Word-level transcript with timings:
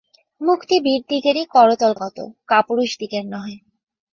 মুক্তি 0.41 0.75
বীরদিগেরই 0.79 1.45
করতলগত, 1.45 2.17
কাপুরুষদিগের 2.47 3.25
নহে। 3.25 3.55